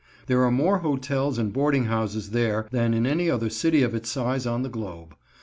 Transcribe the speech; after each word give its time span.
There 0.25 0.41
are 0.41 0.49
more 0.51 0.79
hotels 0.79 1.37
and 1.37 1.53
boarding 1.53 1.85
houses 1.85 2.31
there 2.31 2.67
than 2.71 2.95
in 2.95 3.05
any 3.05 3.29
other 3.29 3.51
city 3.51 3.83
of 3.83 3.93
its 3.93 4.09
size 4.09 4.47
on 4.47 4.63
the 4.63 4.67
globe. 4.69 5.13